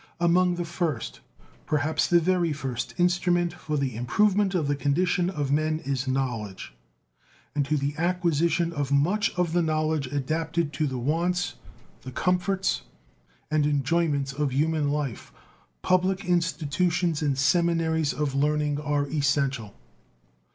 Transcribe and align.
Among 0.19 0.55
the 0.55 0.65
first, 0.65 1.19
perhaps 1.67 2.07
the 2.07 2.19
very 2.19 2.51
first, 2.53 2.95
instrument 2.97 3.53
for 3.53 3.77
the 3.77 3.95
improvement 3.95 4.55
of 4.55 4.67
the 4.67 4.75
condition 4.75 5.29
of 5.29 5.51
men 5.51 5.77
is 5.81 6.07
knowledge, 6.07 6.73
and 7.53 7.63
to 7.67 7.77
the 7.77 7.93
acquisition 7.99 8.73
of 8.73 8.91
much 8.91 9.29
of 9.35 9.53
the 9.53 9.61
knowledge 9.61 10.07
adapted 10.07 10.73
to 10.73 10.87
the 10.87 10.97
wants, 10.97 11.53
the 12.01 12.11
comforts, 12.11 12.81
and 13.51 13.67
enjoyments 13.67 14.33
of 14.33 14.51
human 14.51 14.89
life 14.89 15.31
public 15.83 16.25
institutions 16.25 17.21
and 17.21 17.37
seminaries 17.37 18.11
of 18.11 18.33
learning 18.33 18.79
are 18.79 19.07
essential. 19.07 19.75